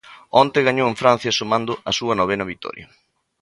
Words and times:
Onte 0.41 0.65
gañou 0.67 0.87
en 0.89 0.99
Francia, 1.01 1.37
sumando 1.39 1.73
a 1.89 1.91
súa 1.99 2.17
novena 2.21 2.49
vitoria. 2.51 2.85